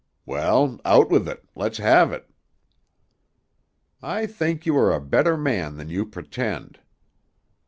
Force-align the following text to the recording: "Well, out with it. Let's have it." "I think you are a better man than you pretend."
"Well, 0.25 0.81
out 0.83 1.11
with 1.11 1.27
it. 1.29 1.45
Let's 1.53 1.77
have 1.77 2.11
it." 2.11 2.27
"I 4.01 4.25
think 4.25 4.65
you 4.65 4.75
are 4.77 4.91
a 4.91 4.99
better 4.99 5.37
man 5.37 5.77
than 5.77 5.89
you 5.89 6.07
pretend." 6.07 6.79